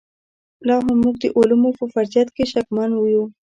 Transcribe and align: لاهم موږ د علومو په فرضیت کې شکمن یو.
لاهم 0.67 0.87
موږ 1.03 1.15
د 1.23 1.25
علومو 1.37 1.69
په 1.79 1.85
فرضیت 1.93 2.27
کې 2.35 2.43
شکمن 2.51 2.89
یو. 3.13 3.23